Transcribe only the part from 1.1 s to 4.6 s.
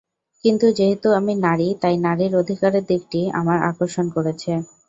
আমি নারী তাই নারীর অধিকারের দিকটি আমার আকর্ষণ করেছে।